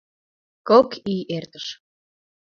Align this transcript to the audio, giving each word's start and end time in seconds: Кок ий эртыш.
Кок 0.67 0.89
ий 1.13 1.23
эртыш. 1.35 1.65